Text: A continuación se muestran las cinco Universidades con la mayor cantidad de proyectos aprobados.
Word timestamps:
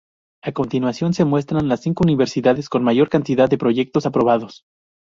A 0.41 0.51
continuación 0.51 1.13
se 1.13 1.25
muestran 1.25 1.67
las 1.67 1.81
cinco 1.81 2.03
Universidades 2.03 2.69
con 2.69 2.81
la 2.81 2.85
mayor 2.85 3.07
cantidad 3.09 3.47
de 3.47 3.59
proyectos 3.59 4.07
aprobados. 4.07 4.63